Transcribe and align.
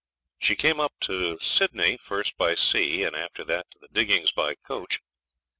She 0.39 0.55
came 0.55 0.79
up 0.79 0.93
to 1.01 1.37
Sydney, 1.37 1.95
first 1.95 2.35
by 2.35 2.55
sea 2.55 3.03
and 3.03 3.15
after 3.15 3.43
that 3.43 3.69
to 3.69 3.77
the 3.77 3.87
diggings 3.87 4.31
by 4.31 4.47
the 4.53 4.55
coach. 4.55 4.99